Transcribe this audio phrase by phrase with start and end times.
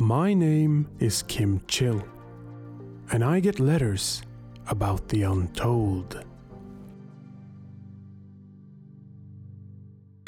[0.00, 2.02] My name is Kim Chill,
[3.12, 4.22] and I get letters
[4.66, 6.24] about the untold.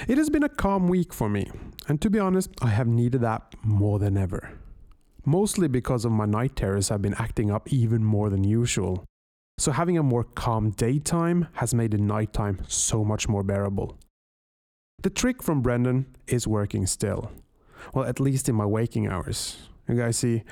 [0.07, 1.51] It has been a calm week for me,
[1.89, 4.51] and to be honest, I have needed that more than ever.
[5.25, 9.07] Mostly because of my night terrors have been acting up even more than usual.
[9.57, 13.99] So having a more calm daytime has made the nighttime so much more bearable.
[15.03, 17.33] The trick from Brendan is working still.
[17.95, 19.57] Well, at least in my waking hours.
[19.89, 20.45] You guys see,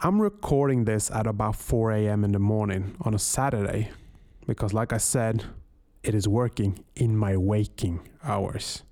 [0.00, 2.24] I'm recording this at about 4 a.m.
[2.24, 3.90] in the morning on a Saturday
[4.46, 5.44] because, like I said,
[6.02, 8.82] it is working in my waking hours.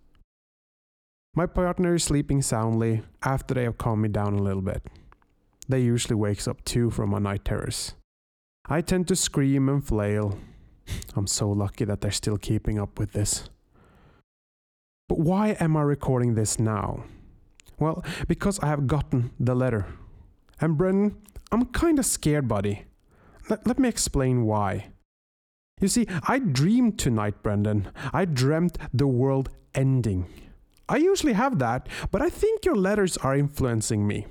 [1.34, 4.82] My partner is sleeping soundly after they have calmed me down a little bit.
[5.68, 7.94] They usually wakes up too from my night terrors.
[8.68, 10.38] I tend to scream and flail.
[11.14, 13.48] I'm so lucky that they're still keeping up with this.
[15.08, 17.04] But why am I recording this now?
[17.82, 19.86] Well, because I have gotten the letter.
[20.60, 21.16] And Brendan,
[21.50, 22.84] I'm kinda scared, buddy.
[23.50, 24.92] Let, let me explain why.
[25.80, 27.88] You see, I dreamed tonight, Brendan.
[28.12, 30.26] I dreamt the world ending.
[30.88, 34.26] I usually have that, but I think your letters are influencing me.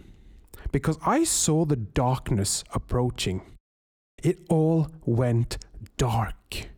[0.71, 3.41] Because I saw the darkness approaching.
[4.23, 5.57] It all went
[5.97, 6.69] dark.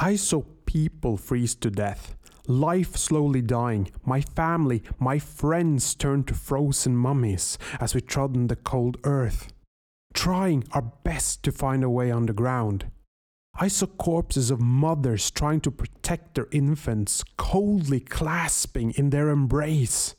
[0.00, 2.14] I saw people freeze to death,
[2.46, 8.54] life slowly dying, my family, my friends turned to frozen mummies as we trodden the
[8.54, 9.52] cold earth,
[10.14, 12.92] trying our best to find a way underground.
[13.58, 20.14] I saw corpses of mothers trying to protect their infants, coldly clasping in their embrace.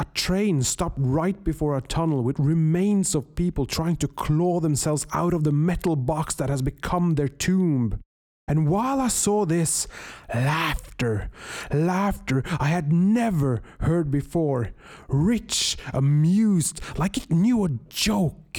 [0.00, 5.06] A train stopped right before a tunnel with remains of people trying to claw themselves
[5.12, 8.00] out of the metal box that has become their tomb.
[8.48, 9.86] And while I saw this,
[10.34, 11.30] laughter,
[11.70, 14.70] laughter I had never heard before,
[15.06, 18.58] rich, amused, like it knew a joke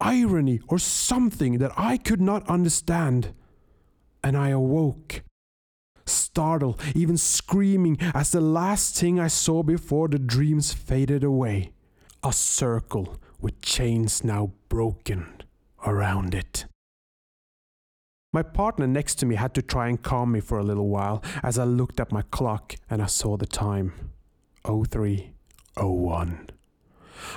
[0.00, 3.34] irony or something that I could not understand.
[4.22, 5.22] And I awoke,
[6.04, 11.72] startled, even screaming, as the last thing I saw before the dreams faded away
[12.22, 15.42] a circle with chains now broken
[15.86, 16.66] around it.
[18.34, 21.22] My partner next to me had to try and calm me for a little while
[21.44, 24.10] as I looked at my clock and I saw the time
[24.64, 26.50] 0301.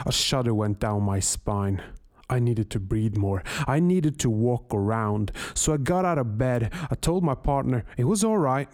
[0.08, 1.84] A shudder went down my spine.
[2.32, 3.44] I needed to breathe more.
[3.68, 5.32] I needed to walk around.
[5.54, 6.74] So I got out of bed.
[6.90, 8.68] I told my partner it was all right.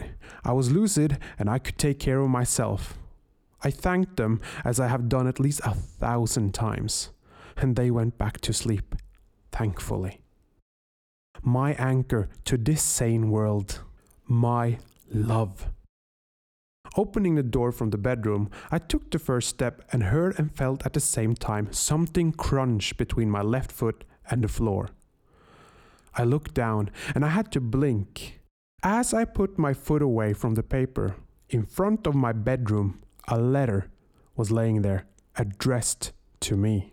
[0.45, 2.97] I was lucid and I could take care of myself.
[3.61, 7.09] I thanked them as I have done at least a thousand times.
[7.57, 8.95] And they went back to sleep,
[9.51, 10.22] thankfully.
[11.45, 13.81] My anchor to this sane world,
[14.25, 14.79] my
[15.11, 15.67] love.
[16.95, 20.85] Opening the door from the bedroom, I took the first step and heard and felt
[20.85, 24.89] at the same time something crunch between my left foot and the floor.
[26.15, 28.39] I looked down and I had to blink.
[28.81, 31.15] As I put my foot away from the paper,
[31.49, 33.91] in front of my bedroom, a letter
[34.37, 36.92] was laying there, addressed to me.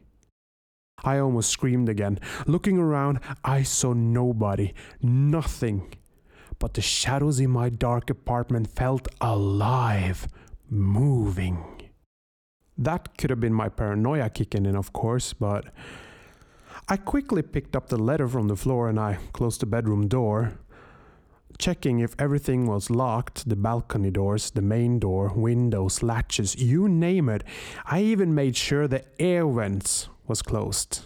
[1.05, 2.19] I almost screamed again.
[2.47, 5.95] Looking around, I saw nobody, nothing
[6.61, 10.29] but the shadows in my dark apartment felt alive,
[10.69, 11.65] moving.
[12.79, 15.65] That could have been my paranoia kicking in, of course, but
[16.87, 20.59] I quickly picked up the letter from the floor and I closed the bedroom door,
[21.59, 27.29] checking if everything was locked the balcony doors, the main door, windows, latches, you name
[27.29, 27.43] it.
[27.87, 31.01] I even made sure the air vents was closed.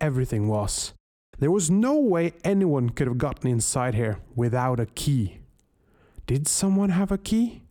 [0.00, 0.92] Everything was.
[1.38, 5.38] There was no way anyone could have gotten inside here without a key.
[6.26, 7.62] Did someone have a key?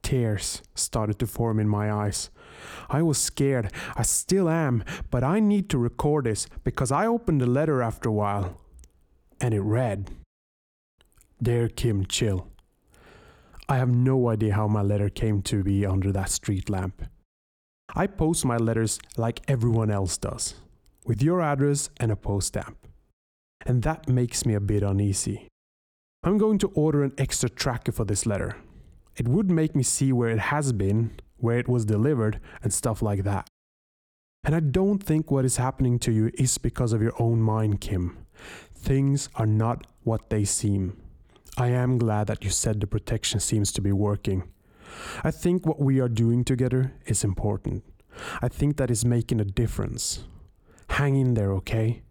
[0.00, 2.30] Tears started to form in my eyes.
[2.88, 3.72] I was scared.
[3.96, 8.08] I still am, but I need to record this because I opened the letter after
[8.08, 8.60] a while.
[9.40, 10.10] And it read
[11.42, 12.46] Dear Kim Chill,
[13.68, 17.02] I have no idea how my letter came to be under that street lamp.
[17.94, 20.54] I post my letters like everyone else does
[21.04, 22.76] with your address and a post stamp.
[23.66, 25.48] And that makes me a bit uneasy.
[26.22, 28.56] I'm going to order an extra tracker for this letter.
[29.16, 33.02] It would make me see where it has been, where it was delivered, and stuff
[33.02, 33.46] like that.
[34.42, 37.80] And I don't think what is happening to you is because of your own mind,
[37.80, 38.16] Kim.
[38.74, 41.00] Things are not what they seem.
[41.56, 44.44] I am glad that you said the protection seems to be working.
[45.22, 47.84] I think what we are doing together is important.
[48.40, 50.24] I think that is making a difference.
[50.90, 52.02] Hang in there, okay?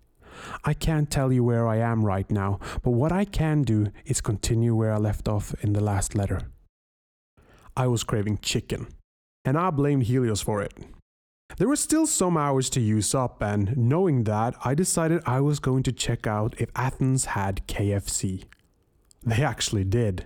[0.63, 4.21] I can't tell you where I am right now, but what I can do is
[4.21, 6.41] continue where I left off in the last letter.
[7.75, 8.87] I was craving chicken,
[9.45, 10.73] and I blamed Helios for it.
[11.57, 15.59] There were still some hours to use up, and knowing that, I decided I was
[15.59, 18.45] going to check out if Athens had KFC.
[19.23, 20.25] They actually did.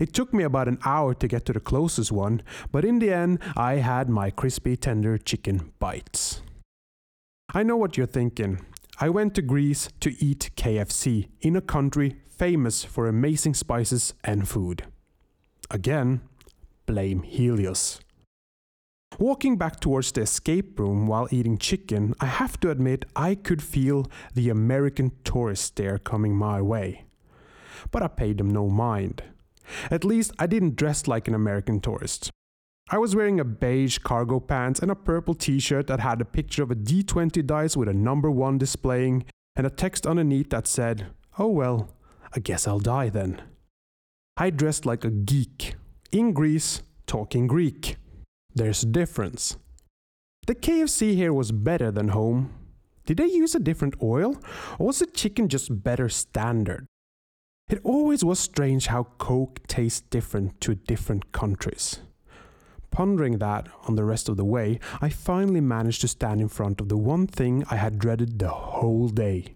[0.00, 2.42] It took me about an hour to get to the closest one,
[2.72, 6.40] but in the end, I had my crispy tender chicken bites.
[7.52, 8.64] I know what you're thinking.
[8.98, 14.48] I went to Greece to eat KFC in a country famous for amazing spices and
[14.48, 14.84] food.
[15.70, 16.22] Again,
[16.86, 18.00] blame Helios.
[19.18, 23.62] Walking back towards the escape room while eating chicken, I have to admit I could
[23.62, 27.04] feel the American tourist stare coming my way.
[27.90, 29.22] But I paid them no mind.
[29.90, 32.30] At least I didn't dress like an American tourist.
[32.90, 36.62] I was wearing a beige cargo pants and a purple t-shirt that had a picture
[36.62, 39.24] of a D20 dice with a number 1 displaying
[39.54, 41.06] and a text underneath that said,
[41.38, 41.94] "Oh well,
[42.34, 43.42] I guess I'll die then."
[44.36, 45.76] I dressed like a geek,
[46.10, 47.96] in Greece, talking Greek.
[48.54, 49.56] There's a difference.
[50.46, 52.52] The KFC here was better than home.
[53.06, 54.36] Did they use a different oil,
[54.78, 56.86] or was the chicken just better standard?
[57.70, 62.00] It always was strange how Coke tastes different to different countries.
[62.90, 66.80] Pondering that on the rest of the way, I finally managed to stand in front
[66.80, 69.54] of the one thing I had dreaded the whole day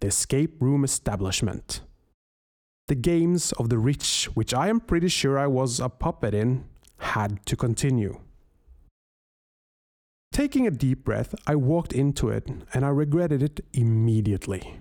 [0.00, 1.80] the escape room establishment.
[2.88, 6.64] The games of the rich, which I am pretty sure I was a puppet in,
[6.98, 8.20] had to continue.
[10.32, 14.80] Taking a deep breath, I walked into it and I regretted it immediately.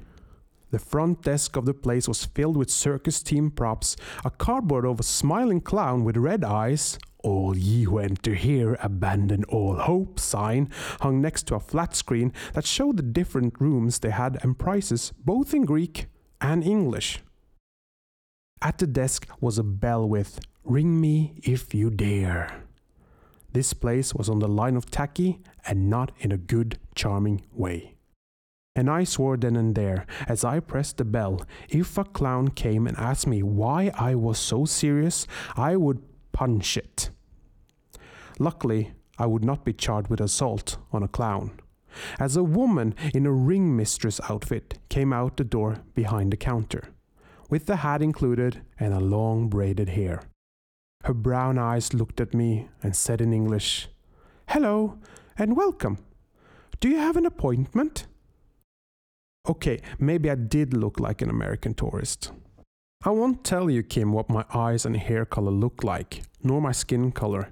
[0.71, 4.99] The front desk of the place was filled with circus team props, a cardboard of
[4.99, 10.69] a smiling clown with red eyes, all ye who enter here abandon all hope sign
[11.01, 15.11] hung next to a flat screen that showed the different rooms they had and prices
[15.25, 16.05] both in Greek
[16.39, 17.19] and English.
[18.61, 22.63] At the desk was a bell with Ring me if you dare.
[23.51, 27.95] This place was on the line of tacky and not in a good, charming way
[28.75, 32.87] and I swore then and there, as I pressed the bell, if a clown came
[32.87, 36.01] and asked me why I was so serious, I would
[36.31, 37.09] punch it.
[38.39, 41.59] Luckily, I would not be charged with assault on a clown,
[42.19, 46.89] as a woman in a ring mistress outfit came out the door behind the counter,
[47.49, 50.21] with the hat included and a long braided hair.
[51.03, 53.89] Her brown eyes looked at me and said in English,
[54.47, 54.99] Hello
[55.37, 55.97] and welcome.
[56.79, 58.07] Do you have an appointment?
[59.47, 62.31] Okay, maybe I did look like an American tourist.
[63.03, 66.73] I won't tell you, Kim, what my eyes and hair color look like, nor my
[66.73, 67.49] skin color.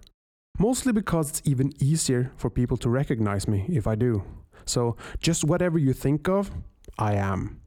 [0.60, 4.24] Mostly because it's even easier for people to recognize me if I do.
[4.66, 6.52] So, just whatever you think of,
[7.00, 7.62] I am.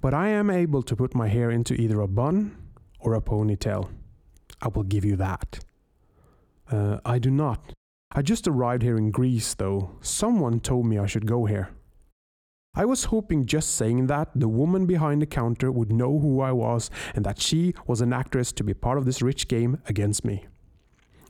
[0.00, 2.56] But I am able to put my hair into either a bun
[2.98, 3.90] or a ponytail.
[4.60, 5.60] I will give you that.
[6.70, 7.72] Uh, I do not.
[8.10, 9.96] I just arrived here in Greece, though.
[10.00, 11.70] Someone told me I should go here.
[12.74, 16.52] I was hoping just saying that the woman behind the counter would know who I
[16.52, 20.24] was and that she was an actress to be part of this rich game against
[20.24, 20.46] me.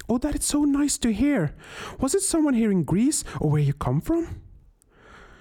[0.09, 1.55] Oh, that is so nice to hear.
[1.99, 4.43] Was it someone here in Greece or where you come from?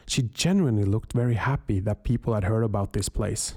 [0.07, 3.56] She genuinely looked very happy that people had heard about this place.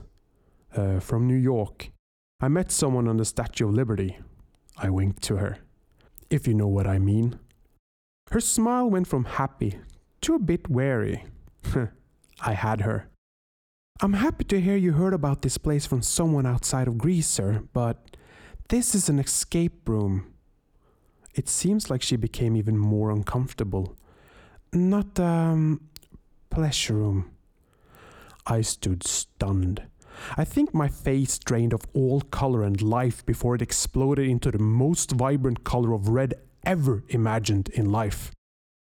[0.76, 1.93] Uh, from New York.
[2.41, 4.19] I met someone on the Statue of Liberty.
[4.76, 5.58] I winked to her.
[6.31, 7.38] If you know what I mean.
[8.32, 9.79] Her smile went from happy
[10.23, 11.27] to a bit wary.
[12.41, 13.08] I had her.
[14.00, 17.62] I'm happy to hear you heard about this place from someone outside of Greece, sir,
[17.72, 18.17] but
[18.69, 20.32] this is an escape room.
[21.34, 23.96] It seems like she became even more uncomfortable.
[24.72, 25.88] Not, um,
[26.50, 27.31] pleasure room.
[28.46, 29.82] I stood stunned.
[30.36, 34.58] I think my face drained of all color and life before it exploded into the
[34.58, 38.32] most vibrant color of red ever imagined in life.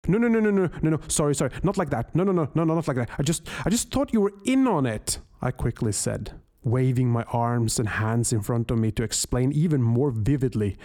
[0.09, 1.01] No, no, no, no, no, no, no.
[1.09, 1.53] Sorry, sorry.
[1.63, 2.15] Not like that.
[2.15, 3.11] No, no, no, no, no, not like that.
[3.19, 5.19] I just, I just thought you were in on it.
[5.41, 6.33] I quickly said,
[6.65, 10.77] waving my arms and hands in front of me to explain even more vividly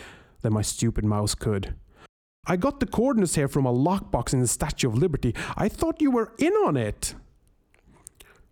[0.41, 1.75] than my stupid mouse could.
[2.45, 5.35] I got the coordinates here from a lockbox in the Statue of Liberty.
[5.55, 7.15] I thought you were in on it.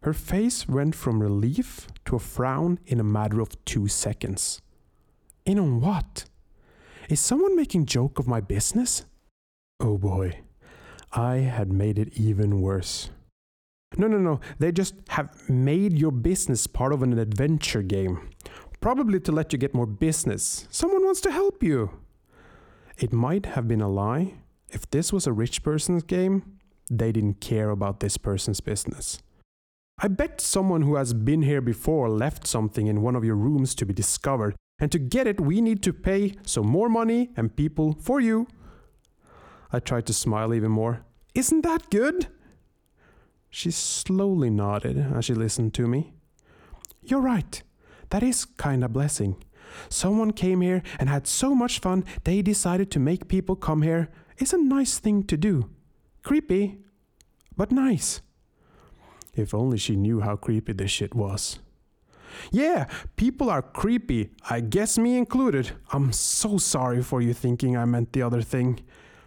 [0.02, 4.62] Her face went from relief to a frown in a matter of two seconds.
[5.46, 6.26] In on what?
[7.10, 9.06] Is someone making joke of my business?
[9.80, 10.42] Oh boy.
[11.16, 13.10] I had made it even worse.
[13.98, 14.42] No, no, no.
[14.60, 18.30] They just have made your business part of an adventure game.
[18.82, 20.68] Probably to let you get more business.
[20.70, 21.92] Someone wants to help you.
[22.98, 24.34] It might have been a lie.
[24.70, 26.58] If this was a rich person's game,
[26.92, 29.20] they didn't care about this person's business.
[29.98, 33.74] I bet someone who has been here before left something in one of your rooms
[33.76, 37.56] to be discovered, and to get it, we need to pay some more money and
[37.56, 38.48] people for you.
[39.72, 41.06] I tried to smile even more.
[41.34, 42.28] Isn't that good?
[43.50, 46.14] She slowly nodded as she listened to me.
[47.02, 47.62] You're right.
[48.10, 49.38] That is kinda blessing.
[49.90, 54.10] Someone came here and had so much fun they decided to make people come here.
[54.38, 55.70] It's a nice thing to do.
[56.24, 56.80] Creepy,
[57.56, 58.22] but nice.
[59.34, 61.60] If only she knew how creepy this shit was.
[62.52, 65.72] Yeah, people are creepy, I guess me included.
[65.92, 68.80] I'm so sorry for you thinking I meant the other thing.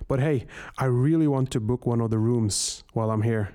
[0.09, 0.47] But hey,
[0.79, 3.50] I really want to book one of the rooms while I'm here.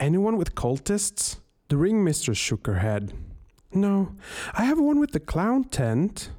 [0.00, 1.36] Anyone with cultists?
[1.68, 3.12] The ring mistress shook her head.
[3.72, 4.16] No,
[4.54, 6.30] I have one with the clown tent.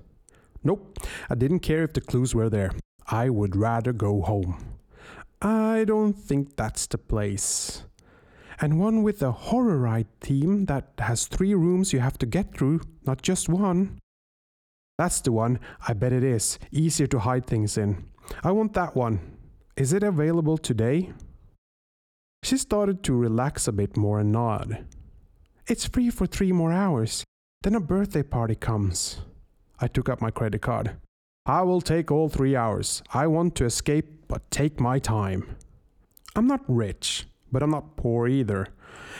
[0.63, 0.97] Nope,
[1.29, 2.71] I didn't care if the clues were there.
[3.07, 4.77] I would rather go home.
[5.41, 7.83] I don't think that's the place.
[8.59, 12.55] And one with a horror ride theme that has three rooms you have to get
[12.55, 13.99] through, not just one.
[14.97, 16.59] That's the one, I bet it is.
[16.71, 18.05] Easier to hide things in.
[18.43, 19.30] I want that one.
[19.81, 21.11] Is it available today?
[22.43, 24.85] She started to relax a bit more and nod.
[25.65, 27.23] It's free for three more hours.
[27.63, 29.21] Then a birthday party comes.
[29.79, 30.97] I took up my credit card.
[31.47, 33.01] I will take all three hours.
[33.11, 35.57] I want to escape, but take my time.
[36.35, 38.67] I'm not rich, but I'm not poor either.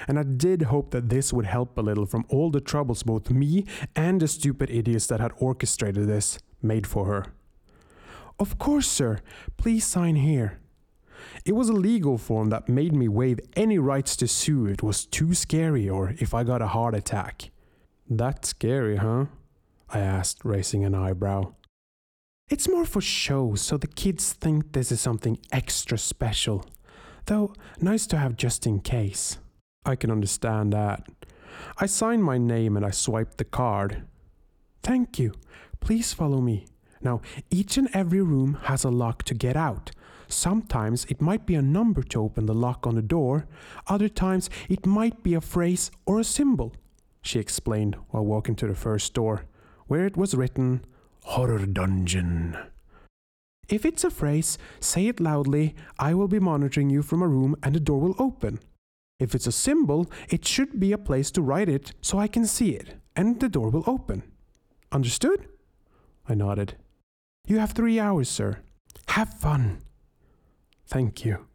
[0.08, 3.32] And I did hope that this would help a little from all the troubles both
[3.32, 3.66] me
[3.96, 7.26] and the stupid idiots that had orchestrated this made for her.
[8.42, 9.20] Of course, sir.
[9.56, 10.58] Please sign here.
[11.46, 14.84] It was a legal form that made me waive any rights to sue if it
[14.84, 17.52] was too scary or if I got a heart attack.
[18.10, 19.26] That's scary, huh?
[19.90, 21.54] I asked, raising an eyebrow.
[22.50, 26.66] It's more for show, so the kids think this is something extra special.
[27.28, 29.38] Though, nice to have just in case.
[29.86, 31.08] I can understand that.
[31.78, 34.02] I signed my name and I swiped the card.
[34.82, 35.34] Thank you.
[35.80, 36.66] Please follow me.
[37.04, 39.92] Now, each and every room has a lock to get out.
[40.28, 43.48] Sometimes it might be a number to open the lock on the door,
[43.88, 46.74] other times it might be a phrase or a symbol,
[47.22, 49.46] she explained while walking to the first door,
[49.88, 50.86] where it was written
[51.24, 52.58] Horror Dungeon.
[53.68, 57.56] If it's a phrase, say it loudly, I will be monitoring you from a room
[57.64, 58.60] and the door will open.
[59.20, 62.46] If it's a symbol, it should be a place to write it so I can
[62.46, 64.24] see it, and the door will open.
[64.92, 65.48] Understood?
[66.28, 66.76] I nodded.
[67.48, 68.60] You have three hours, sir.
[69.10, 69.82] Have fun.
[70.88, 71.48] Thank you.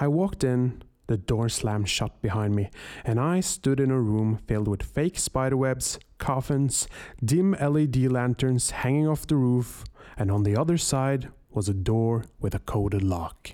[0.00, 2.70] I walked in, the door slammed shut behind me,
[3.04, 6.88] and I stood in a room filled with fake spiderwebs, coffins,
[7.22, 9.84] dim LED lanterns hanging off the roof,
[10.16, 13.50] and on the other side was a door with a coded lock.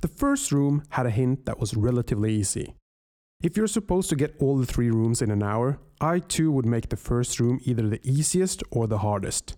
[0.00, 2.74] The first room had a hint that was relatively easy.
[3.42, 6.66] If you're supposed to get all the three rooms in an hour, I too would
[6.66, 9.56] make the first room either the easiest or the hardest.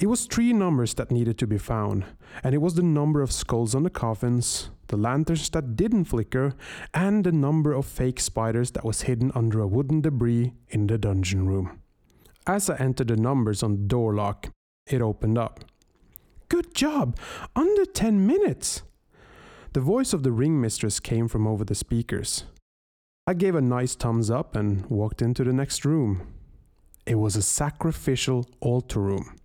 [0.00, 2.06] It was three numbers that needed to be found,
[2.42, 6.54] and it was the number of skulls on the coffins, the lanterns that didn't flicker,
[6.94, 10.96] and the number of fake spiders that was hidden under a wooden debris in the
[10.96, 11.82] dungeon room.
[12.46, 14.48] As I entered the numbers on the door lock,
[14.86, 15.66] it opened up.
[16.48, 17.18] Good job!
[17.54, 18.80] Under 10 minutes!
[19.74, 22.44] The voice of the ring mistress came from over the speakers.
[23.26, 26.26] I gave a nice thumbs up and walked into the next room.
[27.04, 29.36] It was a sacrificial altar room.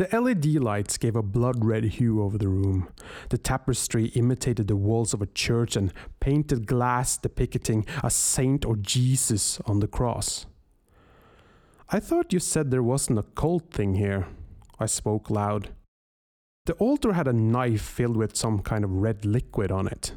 [0.00, 2.88] The LED lights gave a blood red hue over the room.
[3.28, 8.76] The tapestry imitated the walls of a church and painted glass depicting a saint or
[8.76, 10.46] Jesus on the cross.
[11.90, 14.26] I thought you said there wasn't a cult thing here.
[14.78, 15.68] I spoke loud.
[16.64, 20.12] The altar had a knife filled with some kind of red liquid on it.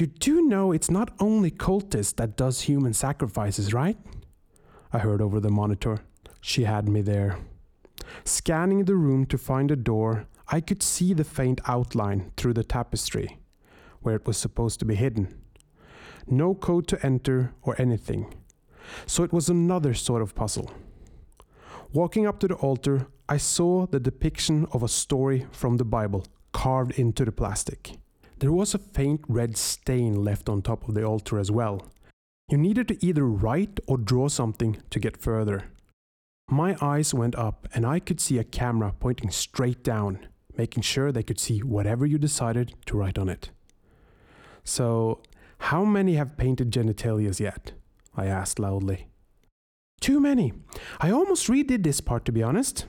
[0.00, 3.98] You do know it's not only cultists that does human sacrifices, right?
[4.90, 5.98] I heard over the monitor.
[6.40, 7.36] She had me there.
[8.24, 12.64] Scanning the room to find a door, I could see the faint outline through the
[12.64, 13.38] tapestry,
[14.00, 15.34] where it was supposed to be hidden.
[16.26, 18.34] No code to enter or anything.
[19.06, 20.70] So it was another sort of puzzle.
[21.92, 26.26] Walking up to the altar, I saw the depiction of a story from the Bible
[26.52, 27.92] carved into the plastic.
[28.38, 31.88] There was a faint red stain left on top of the altar as well.
[32.50, 35.64] You needed to either write or draw something to get further.
[36.48, 41.10] My eyes went up and I could see a camera pointing straight down, making sure
[41.10, 43.50] they could see whatever you decided to write on it.
[44.62, 45.20] So,
[45.58, 47.72] how many have painted genitalias yet?
[48.14, 49.08] I asked loudly.
[50.00, 50.52] Too many.
[51.00, 52.86] I almost redid this part to be honest.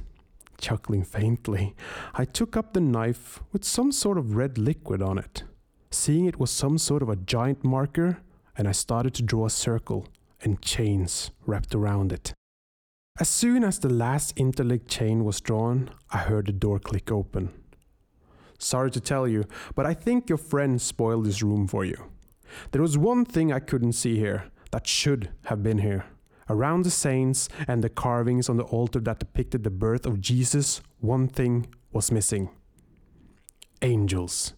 [0.58, 1.76] Chuckling faintly,
[2.14, 5.44] I took up the knife with some sort of red liquid on it.
[5.92, 8.20] Seeing it was some sort of a giant marker,
[8.58, 10.08] and I started to draw a circle
[10.42, 12.34] and chains wrapped around it.
[13.18, 17.50] As soon as the last interlinked chain was drawn, I heard the door click open.
[18.60, 22.12] Sorry to tell you, but I think your friend spoiled this room for you.
[22.72, 26.04] There was one thing I couldn't see here that should have been here.
[26.50, 30.82] Around the saints and the carvings on the altar that depicted the birth of Jesus,
[31.00, 32.50] one thing was missing
[33.82, 34.56] angels.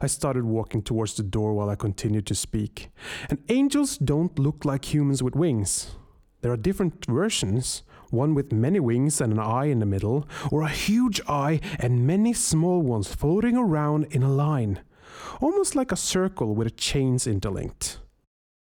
[0.00, 2.88] I started walking towards the door while I continued to speak.
[3.28, 5.96] And angels don't look like humans with wings.
[6.40, 10.62] There are different versions one with many wings and an eye in the middle, or
[10.62, 14.80] a huge eye and many small ones floating around in a line,
[15.40, 17.98] almost like a circle with chains interlinked.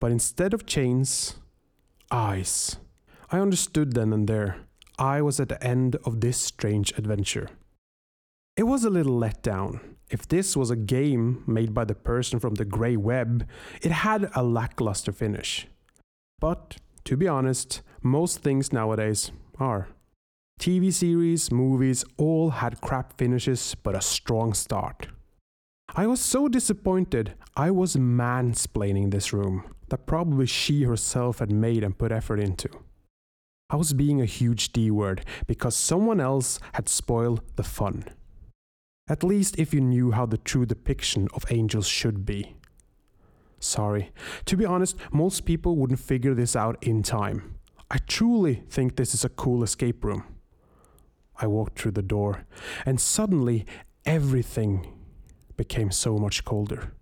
[0.00, 1.36] But instead of chains,
[2.10, 2.76] eyes.
[3.30, 4.56] I understood then and there.
[4.98, 7.50] I was at the end of this strange adventure.
[8.56, 9.96] It was a little let down.
[10.10, 13.46] If this was a game made by the person from the grey web,
[13.82, 15.68] it had a lackluster finish.
[16.40, 19.88] But, to be honest, most things nowadays are.
[20.60, 25.08] TV series, movies all had crap finishes but a strong start.
[25.96, 31.82] I was so disappointed, I was mansplaining this room that probably she herself had made
[31.82, 32.68] and put effort into.
[33.70, 38.04] I was being a huge D word because someone else had spoiled the fun.
[39.08, 42.57] At least if you knew how the true depiction of angels should be.
[43.60, 44.12] Sorry.
[44.46, 47.56] To be honest, most people wouldn't figure this out in time.
[47.90, 50.24] I truly think this is a cool escape room.
[51.36, 52.44] I walked through the door,
[52.84, 53.64] and suddenly
[54.04, 54.92] everything
[55.56, 56.92] became so much colder.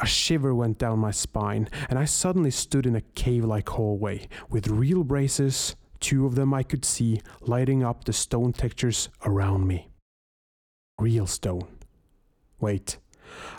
[0.00, 4.28] A shiver went down my spine, and I suddenly stood in a cave like hallway
[4.48, 9.66] with real braziers, two of them I could see, lighting up the stone textures around
[9.66, 9.88] me.
[11.00, 11.66] Real stone.
[12.60, 12.98] Wait.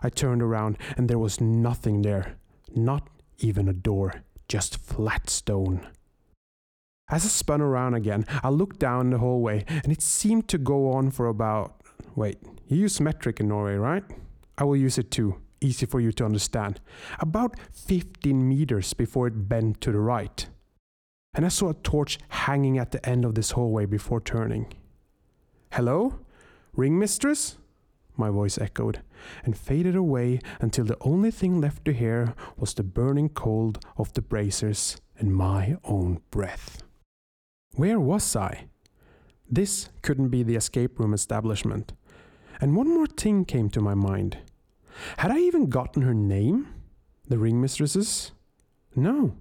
[0.02, 2.38] I turned around, and there was nothing there.
[2.76, 3.08] Not
[3.40, 5.88] even a door, just flat stone.
[7.10, 10.92] As I spun around again, I looked down the hallway, and it seemed to go
[10.92, 11.82] on for about.
[12.16, 14.04] Wait, you use metric in Norway, right?
[14.58, 16.80] I will use it too easy for you to understand,
[17.20, 20.48] about 15 meters before it bent to the right.
[21.34, 24.74] And I saw a torch hanging at the end of this hallway before turning.
[25.72, 26.20] Hello?
[26.74, 27.58] Ring mistress?
[28.20, 29.02] My voice echoed,
[29.46, 34.12] and faded away until the only thing left to hear was the burning cold of
[34.12, 36.84] the braziers and my own breath.
[37.76, 38.66] Where was I?
[39.50, 41.94] This couldn't be the escape room establishment.
[42.60, 44.40] And one more thing came to my mind.
[45.20, 46.68] Had I even gotten her name?
[47.30, 48.34] The ringmistress's?
[48.98, 49.38] No.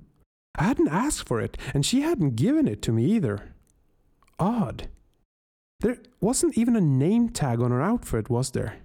[0.54, 3.54] I hadn't asked for it, and she hadn't given it to me either.
[4.38, 4.88] Odd.
[5.80, 8.78] There wasn't even a name tag on her outfit, was there?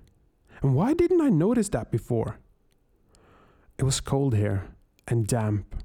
[0.62, 2.38] And why didn't I notice that before?
[3.80, 4.68] It was cold here
[5.08, 5.76] and damp.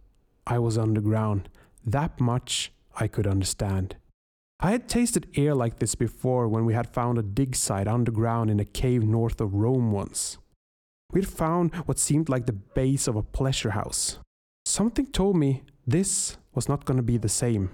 [0.47, 1.49] I was underground.
[1.83, 3.97] That much I could understand.
[4.61, 8.51] I had tasted air like this before when we had found a dig site underground
[8.51, 10.37] in a cave north of Rome once.
[11.11, 14.19] We'd found what seemed like the base of a pleasure house.
[14.67, 17.71] Something told me this was not going to be the same.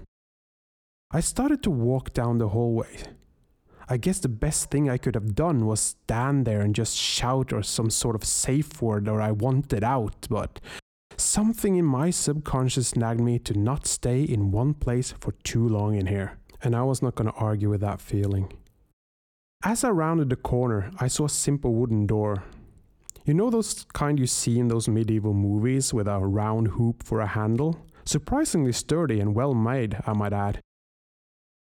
[1.10, 3.02] I started to walk down the hallway.
[3.88, 7.52] I guess the best thing I could have done was stand there and just shout
[7.52, 10.58] or some sort of safe word or I wanted out, but
[11.16, 15.96] something in my subconscious nagged me to not stay in one place for too long
[15.96, 18.52] in here, and I was not going to argue with that feeling.
[19.62, 22.42] As I rounded the corner, I saw a simple wooden door.
[23.24, 27.20] You know those kind you see in those medieval movies with a round hoop for
[27.20, 27.86] a handle?
[28.04, 30.60] Surprisingly sturdy and well made, I might add.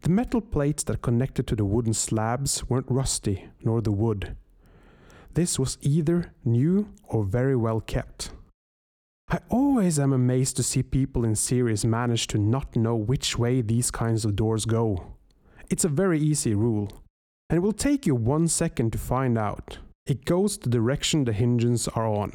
[0.02, 4.36] The metal plates that connected to the wooden slabs weren't rusty, nor the wood.
[5.34, 8.32] This was either new or very well kept.
[9.30, 13.62] I always am amazed to see people in series manage to not know which way
[13.62, 15.14] these kinds of doors go.
[15.70, 16.90] It's a very easy rule,
[17.50, 19.80] and it will take you one second to find out.
[20.06, 22.32] It goes the direction the hinges are on.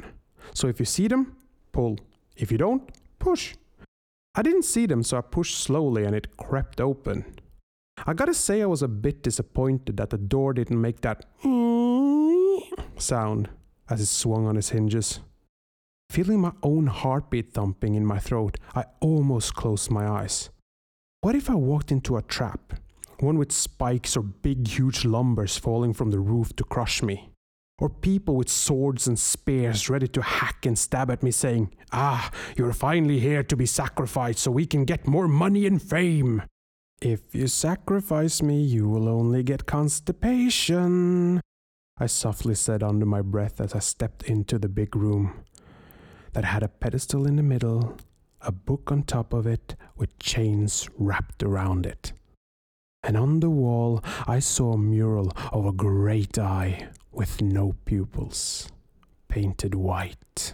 [0.53, 1.35] So if you see them,
[1.71, 1.97] pull.
[2.37, 3.55] If you don't, push.
[4.35, 7.25] I didn't see them, so I pushed slowly and it crept open.
[8.05, 11.25] I gotta say, I was a bit disappointed that the door didn't make that
[12.97, 13.49] sound
[13.89, 15.19] as it swung on its hinges.
[16.09, 20.49] Feeling my own heartbeat thumping in my throat, I almost closed my eyes.
[21.21, 22.73] What if I walked into a trap?
[23.19, 27.33] One with spikes or big, huge lumbers falling from the roof to crush me?
[27.79, 32.31] or people with swords and spears ready to hack and stab at me, saying, Ah,
[32.55, 36.43] you're finally here to be sacrificed so we can get more money and fame.
[37.01, 41.41] If you sacrifice me, you will only get constipation,
[41.97, 45.43] I softly said under my breath as I stepped into the big room
[46.31, 47.97] that had a pedestal in the middle,
[48.41, 52.13] a book on top of it with chains wrapped around it.
[53.03, 58.69] and on the wall I saw a mural of a great eye with no pupils,
[59.27, 60.53] painted white.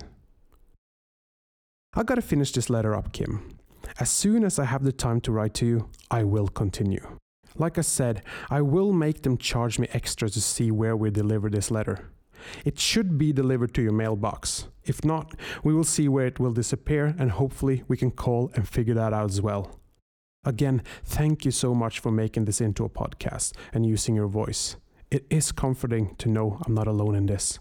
[1.94, 3.59] I gotta finish this letter up, Kim.
[4.00, 7.18] As soon as I have the time to write to you, I will continue.
[7.56, 11.50] Like I said, I will make them charge me extra to see where we deliver
[11.50, 12.10] this letter.
[12.64, 14.68] It should be delivered to your mailbox.
[14.84, 18.68] If not, we will see where it will disappear and hopefully we can call and
[18.68, 19.80] figure that out as well.
[20.46, 24.78] Again, thank you so much for making this into a podcast and using your voice.
[25.12, 27.60] It is comforting to know I'm not alone in this.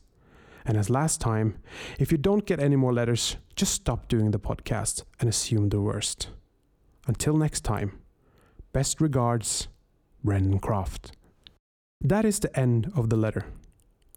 [0.69, 1.57] And as last time,
[1.99, 5.81] if you don't get any more letters, just stop doing the podcast and assume the
[5.81, 6.29] worst.
[7.07, 7.99] Until next time,
[8.75, 9.69] best regards,
[10.23, 11.13] Brendan Croft.
[12.03, 13.47] That is the end of the letter.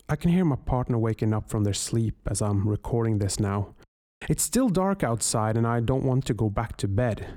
[0.09, 3.73] I can hear my partner waking up from their sleep as I'm recording this now.
[4.27, 7.27] It's still dark outside and I don't want to go back to bed.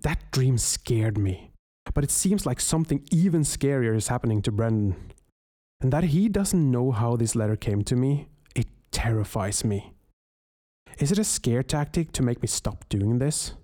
[0.00, 1.52] That dream scared me.
[1.92, 5.12] But it seems like something even scarier is happening to Brendan.
[5.82, 8.28] And that he doesn't know how this letter came to me,
[8.92, 9.94] terrifies me.
[10.98, 13.54] Is it a scare tactic to make me stop doing this?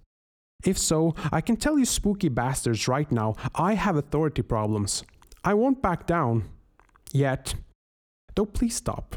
[0.65, 5.05] If so, I can tell you spooky bastards right now, I have authority problems.
[5.45, 6.49] I won't back down.
[7.13, 7.55] Yet.
[8.35, 9.17] Though please stop.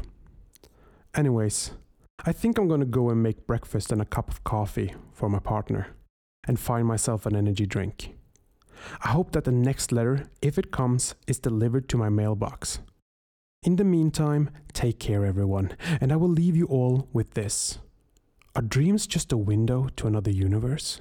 [1.14, 1.72] Anyways,
[2.24, 5.40] I think I'm gonna go and make breakfast and a cup of coffee for my
[5.40, 5.88] partner
[6.46, 8.14] and find myself an energy drink.
[9.04, 12.80] I hope that the next letter, if it comes, is delivered to my mailbox.
[13.64, 17.78] In the meantime, take care, everyone, and I will leave you all with this.
[18.56, 21.00] Are dreams just a window to another universe?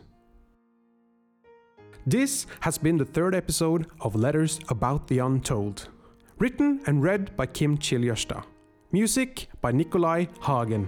[2.05, 5.89] This has been the third episode of Letters About the Untold.
[6.37, 8.43] Written and read by Kim Chiljørstad.
[8.91, 10.87] Music by Nikolai Hagen.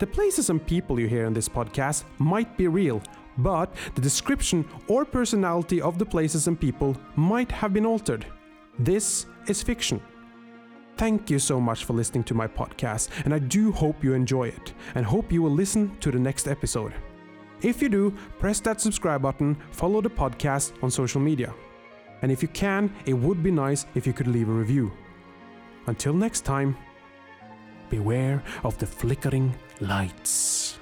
[0.00, 3.00] The places and people you hear in this podcast might be real,
[3.38, 8.26] but the description or personality of the places and people might have been altered.
[8.80, 10.00] This is fiction.
[11.00, 14.48] Thank you so much for listening to my podcast, and I do hope you enjoy
[14.48, 16.92] it, and hope you will listen to the next episode.
[17.62, 21.54] If you do, press that subscribe button, follow the podcast on social media.
[22.20, 24.92] And if you can, it would be nice if you could leave a review.
[25.86, 26.76] Until next time,
[27.88, 30.79] beware of the flickering lights.